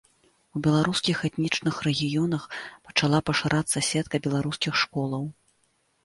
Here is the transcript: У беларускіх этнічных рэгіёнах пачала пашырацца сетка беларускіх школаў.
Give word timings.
У 0.59 0.59
беларускіх 0.67 1.17
этнічных 1.27 1.75
рэгіёнах 1.87 2.47
пачала 2.87 3.19
пашырацца 3.27 3.83
сетка 3.89 4.21
беларускіх 4.29 4.73
школаў. 4.85 5.29